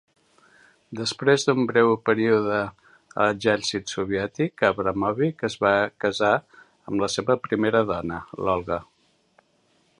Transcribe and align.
Després 0.99 1.43
d'un 1.49 1.67
breu 1.71 1.91
període 2.09 2.55
a 2.63 3.27
l'exèrcit 3.27 3.93
soviètic, 3.95 4.65
Abramovich 4.71 5.45
es 5.51 5.59
va 5.67 5.77
casar 6.05 6.33
amb 6.57 6.95
la 7.07 7.11
seva 7.17 7.41
primera 7.49 7.87
dona, 7.95 8.23
l'Olga. 8.45 8.85